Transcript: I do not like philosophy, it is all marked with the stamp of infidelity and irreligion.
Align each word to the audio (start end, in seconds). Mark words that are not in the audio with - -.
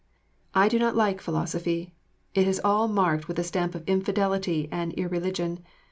I 0.55 0.67
do 0.67 0.79
not 0.79 0.95
like 0.95 1.21
philosophy, 1.21 1.93
it 2.33 2.47
is 2.47 2.59
all 2.63 2.87
marked 2.87 3.27
with 3.27 3.37
the 3.37 3.43
stamp 3.43 3.75
of 3.75 3.87
infidelity 3.87 4.67
and 4.71 4.93
irreligion. 4.93 5.63